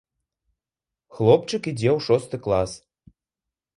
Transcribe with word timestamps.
Хлопчык 1.19 1.63
ідзе 1.73 1.89
ў 1.97 2.09
шосты 2.09 2.37
клас. 2.47 2.71